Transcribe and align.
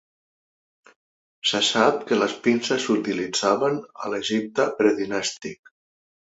Se 1.49 1.61
sap 1.67 1.99
que 2.09 2.17
les 2.23 2.33
pinces 2.49 2.83
s'utilitzaven 2.87 3.79
a 4.07 4.13
l'Egipte 4.17 4.69
predinàstic. 4.83 5.75